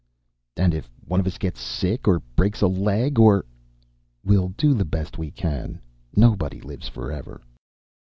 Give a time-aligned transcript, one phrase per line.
[0.57, 3.45] "And if one of us gets sick or breaks a leg or"
[4.25, 5.79] "We'll do the best we can.
[6.15, 7.39] Nobody lives forever."